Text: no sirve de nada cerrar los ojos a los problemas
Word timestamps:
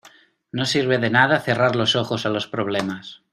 no 0.51 0.65
sirve 0.65 0.97
de 0.97 1.11
nada 1.11 1.41
cerrar 1.41 1.75
los 1.75 1.95
ojos 1.95 2.25
a 2.25 2.29
los 2.29 2.47
problemas 2.47 3.21